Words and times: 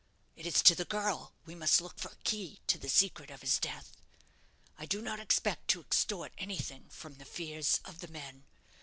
It 0.35 0.47
is 0.47 0.63
to 0.63 0.73
the 0.73 0.83
girl 0.85 1.35
we 1.45 1.53
must 1.53 1.79
look 1.79 1.99
for 1.99 2.07
a 2.09 2.15
key 2.23 2.59
to 2.65 2.79
the 2.79 2.89
secret 2.89 3.29
of 3.29 3.41
his 3.43 3.59
death. 3.59 3.91
I 4.79 4.87
do 4.87 4.99
not 4.99 5.19
expect 5.19 5.67
to 5.67 5.79
extort 5.81 6.33
anything 6.39 6.89
from 6.89 7.17
the 7.17 7.25
fears 7.25 7.79
of 7.85 7.99
the 7.99 8.07
men. 8.07 8.45